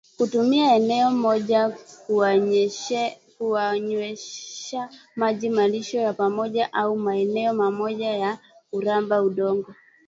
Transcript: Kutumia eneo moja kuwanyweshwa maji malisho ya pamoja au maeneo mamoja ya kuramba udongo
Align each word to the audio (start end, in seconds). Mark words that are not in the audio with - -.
Kutumia 0.17 0.75
eneo 0.75 1.11
moja 1.11 1.77
kuwanyweshwa 3.39 4.89
maji 5.15 5.49
malisho 5.49 5.97
ya 5.97 6.13
pamoja 6.13 6.73
au 6.73 6.97
maeneo 6.97 7.53
mamoja 7.53 8.09
ya 8.09 8.37
kuramba 8.71 9.21
udongo 9.21 9.75